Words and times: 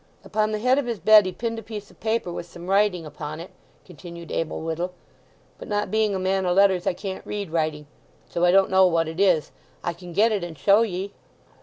"Upon 0.23 0.51
the 0.51 0.57
head 0.57 0.79
of 0.79 0.87
his 0.87 0.97
bed 0.99 1.27
he 1.27 1.31
pinned 1.31 1.59
a 1.59 1.61
piece 1.61 1.91
of 1.91 1.99
paper, 1.99 2.31
with 2.33 2.47
some 2.47 2.65
writing 2.65 3.05
upon 3.05 3.39
it," 3.39 3.51
continued 3.85 4.31
Abel 4.31 4.59
Whittle. 4.63 4.93
"But 5.59 5.67
not 5.67 5.91
being 5.91 6.15
a 6.15 6.17
man 6.17 6.43
o' 6.47 6.53
letters, 6.53 6.87
I 6.87 6.93
can't 6.93 7.23
read 7.23 7.51
writing; 7.51 7.85
so 8.27 8.43
I 8.43 8.49
don't 8.49 8.71
know 8.71 8.87
what 8.87 9.07
it 9.07 9.19
is. 9.19 9.51
I 9.83 9.93
can 9.93 10.11
get 10.11 10.31
it 10.31 10.43
and 10.43 10.57
show 10.57 10.81
ye." 10.81 11.11